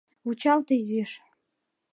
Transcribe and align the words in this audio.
—Вучалте 0.25 0.73
изиш. 0.79 1.11